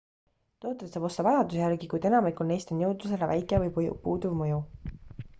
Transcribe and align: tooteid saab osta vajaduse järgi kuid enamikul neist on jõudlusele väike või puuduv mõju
tooteid 0.63 0.93
saab 0.95 1.03
osta 1.09 1.25
vajaduse 1.25 1.59
järgi 1.59 1.89
kuid 1.91 2.07
enamikul 2.09 2.49
neist 2.51 2.73
on 2.75 2.81
jõudlusele 2.85 3.27
väike 3.33 3.59
või 3.65 3.69
puuduv 4.07 4.33
mõju 4.41 4.57